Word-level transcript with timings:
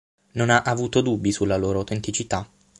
Non 0.33 0.49
ha 0.49 0.63
avuto 0.63 1.01
dubbi 1.01 1.31
sulla 1.31 1.57
loro 1.57 1.77
autenticità? 1.77 2.49